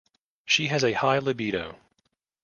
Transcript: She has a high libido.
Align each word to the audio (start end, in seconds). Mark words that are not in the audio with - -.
She 0.45 0.69
has 0.69 0.83
a 0.83 0.93
high 0.93 1.19
libido. 1.19 1.77